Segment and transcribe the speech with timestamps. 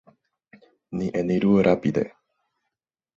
[1.01, 2.05] Ni eniru rapide!